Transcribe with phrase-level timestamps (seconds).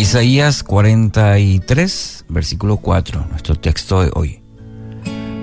[0.00, 4.40] Isaías 43, versículo 4, nuestro texto de hoy.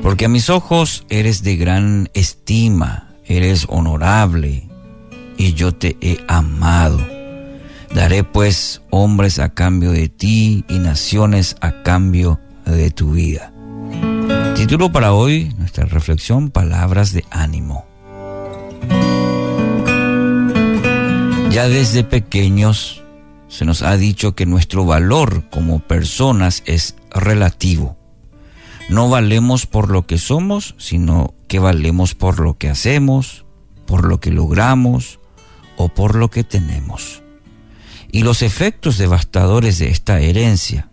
[0.02, 4.68] Porque a mis ojos eres de gran estima, eres honorable,
[5.38, 6.98] y yo te he amado.
[7.94, 13.54] Daré pues hombres a cambio de ti y naciones a cambio de tu vida.
[14.56, 17.86] Título para hoy, nuestra reflexión, palabras de ánimo.
[21.52, 23.04] Ya desde pequeños
[23.48, 27.98] se nos ha dicho que nuestro valor como personas es relativo.
[28.90, 33.46] No valemos por lo que somos, sino que valemos por lo que hacemos,
[33.86, 35.20] por lo que logramos
[35.78, 37.22] o por lo que tenemos.
[38.12, 40.90] Y los efectos devastadores de esta herencia,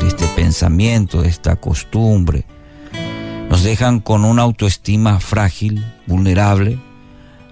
[0.00, 2.44] de este pensamiento, de esta costumbre,
[3.48, 6.78] nos dejan con una autoestima frágil, vulnerable,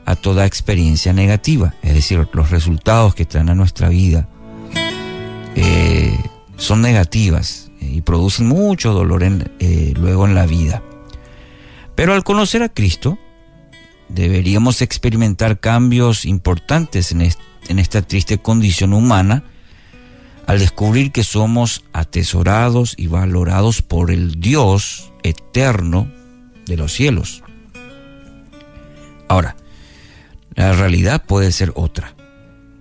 [0.08, 1.74] a toda experiencia negativa.
[1.82, 4.26] Es decir, los resultados que traen a nuestra vida
[5.54, 6.18] eh,
[6.56, 10.82] son negativas eh, y producen mucho dolor eh, luego en la vida.
[11.95, 13.18] Pero al conocer a Cristo,
[14.09, 17.20] deberíamos experimentar cambios importantes en,
[17.68, 19.45] en esta triste condición humana
[20.46, 26.10] al descubrir que somos atesorados y valorados por el Dios eterno
[26.65, 27.43] de los cielos.
[29.28, 29.54] Ahora,
[30.54, 32.15] la realidad puede ser otra.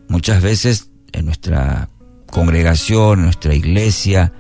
[0.07, 1.89] Muchas veces en nuestra
[2.27, 4.33] congregación, en nuestra iglesia,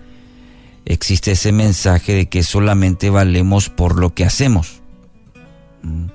[0.85, 4.81] existe ese mensaje de que solamente valemos por lo que hacemos.
[5.83, 6.05] Mm.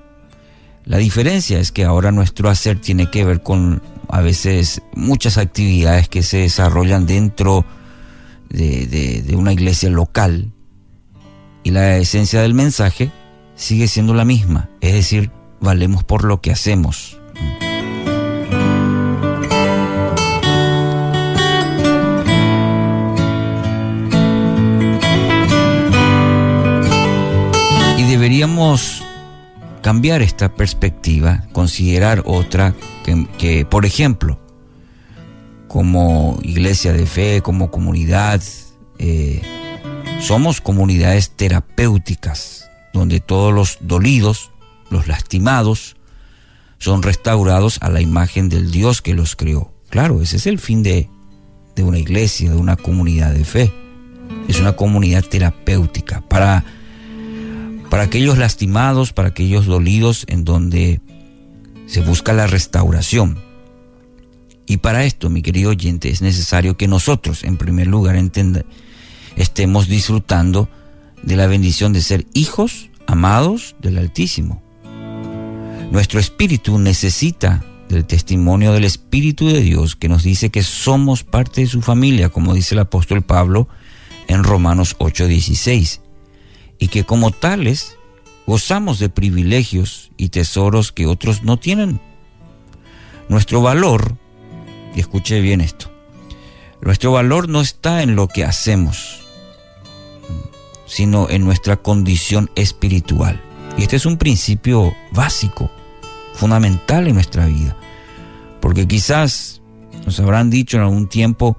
[0.85, 6.09] La diferencia es que ahora nuestro hacer tiene que ver con a veces muchas actividades
[6.09, 7.65] que se desarrollan dentro
[8.49, 10.53] de, de una iglesia local
[11.63, 13.13] y la esencia del mensaje
[13.55, 15.31] sigue siendo la misma, es decir,
[15.63, 17.19] valemos por lo que hacemos.
[27.97, 29.05] Y deberíamos
[29.81, 32.75] cambiar esta perspectiva, considerar otra
[33.39, 34.39] que, por ejemplo,
[35.69, 38.43] como iglesia de fe, como comunidad,
[38.99, 39.43] eh,
[40.21, 44.52] somos comunidades terapéuticas, donde todos los dolidos
[44.93, 45.97] los lastimados,
[46.79, 49.73] son restaurados a la imagen del Dios que los creó.
[49.89, 51.09] Claro, ese es el fin de,
[51.77, 53.73] de una iglesia, de una comunidad de fe.
[54.49, 56.65] Es una comunidad terapéutica para,
[57.91, 61.01] para aquellos lastimados, para aquellos dolidos en donde
[61.87, 63.39] se busca la restauración.
[64.67, 68.17] Y para esto, mi querido oyente, es necesario que nosotros, en primer lugar,
[69.37, 70.69] estemos disfrutando
[71.23, 74.63] de la bendición de ser hijos amados del Altísimo.
[75.93, 81.61] Nuestro espíritu necesita del testimonio del Espíritu de Dios que nos dice que somos parte
[81.61, 83.69] de su familia, como dice el apóstol Pablo
[84.27, 86.01] en Romanos 8:16,
[86.79, 87.99] y que como tales
[88.47, 92.01] gozamos de privilegios y tesoros que otros no tienen.
[93.29, 94.17] Nuestro valor,
[94.97, 95.93] y escuche bien esto,
[96.81, 99.21] nuestro valor no está en lo que hacemos,
[100.87, 103.43] sino en nuestra condición espiritual.
[103.77, 105.71] Y este es un principio básico
[106.35, 107.77] fundamental en nuestra vida.
[108.61, 109.61] Porque quizás
[110.07, 111.57] nos habrán dicho en algún tiempo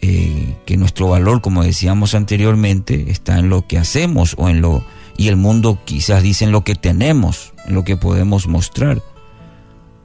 [0.00, 4.84] eh, que nuestro valor, como decíamos anteriormente, está en lo que hacemos o en lo
[5.18, 9.02] y el mundo quizás dice en lo que tenemos, en lo que podemos mostrar.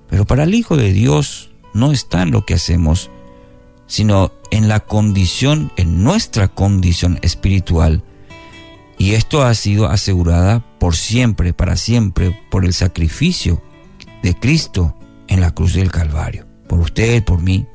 [0.09, 3.09] Pero para el Hijo de Dios no está en lo que hacemos,
[3.87, 8.03] sino en la condición, en nuestra condición espiritual
[9.01, 13.59] y esto ha sido asegurada por siempre, para siempre, por el sacrificio
[14.21, 14.95] de Cristo
[15.27, 17.65] en la cruz del Calvario, por usted, por mí.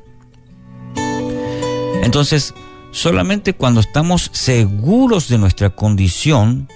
[2.01, 2.53] Entonces,
[2.91, 6.69] solamente cuando estamos seguros de nuestra condición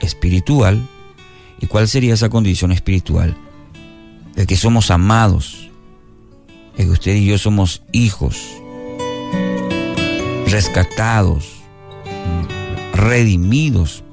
[0.00, 0.88] espiritual,
[1.60, 3.36] ¿y cuál sería esa condición espiritual?
[4.36, 5.68] De que somos amados,
[6.76, 8.40] de que usted y yo somos hijos,
[10.46, 11.59] rescatados,
[13.00, 14.04] redimidos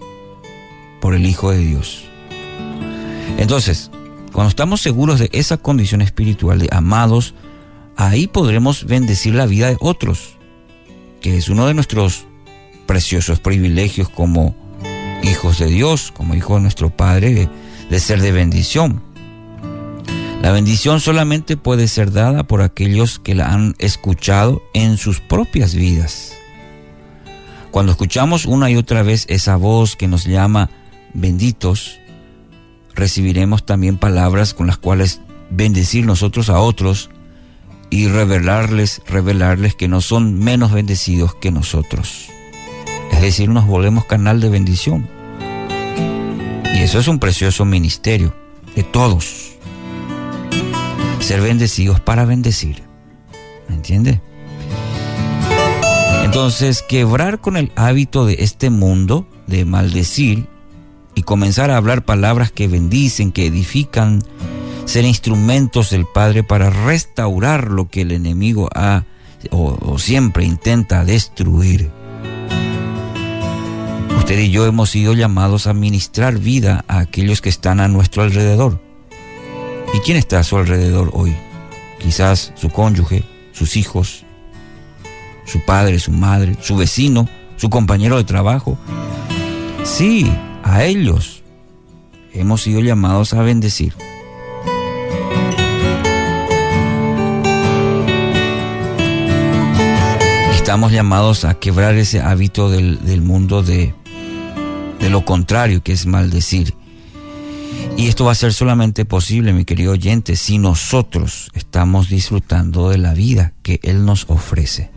[1.02, 2.06] por el Hijo de Dios.
[3.38, 3.92] Entonces,
[4.32, 7.34] cuando estamos seguros de esa condición espiritual de amados,
[7.96, 10.38] ahí podremos bendecir la vida de otros,
[11.22, 12.26] que es uno de nuestros
[12.86, 14.56] preciosos privilegios como
[15.24, 17.50] hijos de Dios, como hijos de nuestro Padre,
[17.90, 19.02] de, ser de bendición.
[20.42, 25.76] La bendición solamente puede ser dada por aquellos que la han escuchado en sus propias
[25.76, 26.34] vidas.
[27.72, 30.70] Cuando escuchamos una y otra vez esa voz que nos llama
[31.14, 32.00] benditos,
[32.96, 37.10] recibiremos también palabras con las cuales bendecir nosotros a otros
[37.90, 42.28] y revelarles, revelarles que no son menos bendecidos que nosotros.
[43.12, 45.08] Es decir, nos volvemos canal de bendición.
[46.74, 48.34] Y eso es un precioso ministerio
[48.76, 49.54] de todos.
[51.20, 52.84] Ser bendecidos para bendecir.
[53.68, 54.22] ¿Me entiende?
[56.38, 60.46] Entonces, quebrar con el hábito de este mundo de maldecir
[61.16, 64.22] y comenzar a hablar palabras que bendicen, que edifican,
[64.86, 69.06] ser instrumentos del Padre para restaurar lo que el enemigo ha
[69.50, 71.90] o, siempre intenta destruir.
[74.20, 78.22] Usted y yo hemos sido llamados a ministrar vida a aquellos que están a nuestro
[78.22, 78.80] alrededor.
[79.92, 81.36] ¿Y quién está a su alrededor hoy?
[81.98, 83.24] Quizás su cónyuge,
[83.54, 84.27] sus hijos,
[85.48, 88.78] su padre, su madre, su vecino, su compañero de trabajo.
[89.84, 90.32] Sí,
[90.64, 91.42] a ellos
[92.34, 93.94] hemos sido llamados a bendecir.
[100.68, 103.96] estamos llamados a quebrar ese hábito del, mundo de,
[105.00, 106.74] de lo contrario, que es maldecir.
[107.96, 112.98] Y esto va a ser solamente posible, mi querido oyente, si nosotros estamos disfrutando de
[112.98, 114.92] la vida que Él nos ofrece.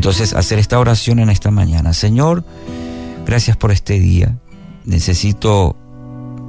[0.00, 1.92] Entonces, hacer esta oración en esta mañana.
[1.92, 2.42] Señor,
[3.26, 4.38] gracias por este día.
[4.86, 5.76] Necesito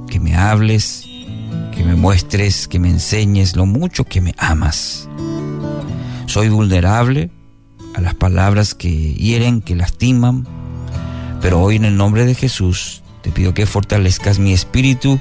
[0.08, 1.04] que me hables,
[1.76, 5.06] que me muestres, que me enseñes lo mucho que me amas.
[6.24, 7.30] Soy vulnerable
[7.94, 10.46] a las palabras que hieren, que lastiman,
[11.42, 15.20] pero hoy en el nombre de Jesús te pido que fortalezcas mi espíritu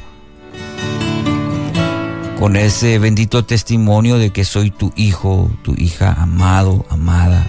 [2.39, 7.45] con ese bendito testimonio de que soy tu hijo, tu hija amado, amada.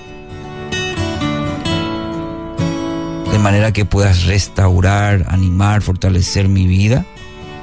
[3.43, 7.05] Manera que puedas restaurar, animar, fortalecer mi vida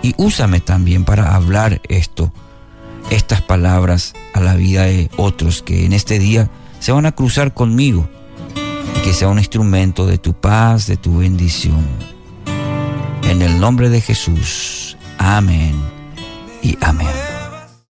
[0.02, 2.32] y úsame también para hablar esto
[3.10, 6.50] estas palabras a la vida de otros que en este día
[6.80, 8.08] se van a cruzar conmigo
[8.98, 11.86] y que sea un instrumento de tu paz, de tu bendición.
[13.24, 14.98] En el nombre de Jesús.
[15.18, 15.74] Amén
[16.62, 17.29] y amén.